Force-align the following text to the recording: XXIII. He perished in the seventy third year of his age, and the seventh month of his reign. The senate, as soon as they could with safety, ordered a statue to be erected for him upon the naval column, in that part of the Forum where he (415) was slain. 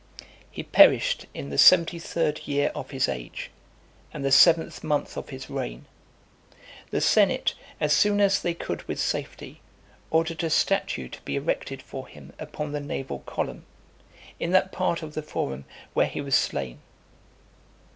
XXIII. 0.09 0.27
He 0.49 0.63
perished 0.63 1.25
in 1.35 1.51
the 1.51 1.59
seventy 1.59 1.99
third 1.99 2.47
year 2.47 2.71
of 2.73 2.89
his 2.89 3.07
age, 3.07 3.51
and 4.11 4.25
the 4.25 4.31
seventh 4.31 4.83
month 4.83 5.15
of 5.15 5.29
his 5.29 5.47
reign. 5.47 5.85
The 6.89 7.01
senate, 7.01 7.53
as 7.79 7.93
soon 7.93 8.19
as 8.19 8.41
they 8.41 8.55
could 8.55 8.81
with 8.87 8.99
safety, 8.99 9.61
ordered 10.09 10.43
a 10.43 10.49
statue 10.49 11.07
to 11.09 11.21
be 11.21 11.35
erected 11.35 11.83
for 11.83 12.07
him 12.07 12.33
upon 12.39 12.71
the 12.71 12.79
naval 12.79 13.19
column, 13.27 13.63
in 14.39 14.49
that 14.53 14.71
part 14.71 15.03
of 15.03 15.13
the 15.13 15.21
Forum 15.21 15.65
where 15.93 16.07
he 16.07 16.13
(415) 16.19 16.25
was 16.25 16.35
slain. 16.35 16.79